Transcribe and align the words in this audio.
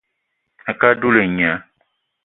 A 0.69 0.71
ke 0.79 0.85
á 0.91 0.93
dula 1.01 1.21
et 1.25 1.31
nya 1.37 1.51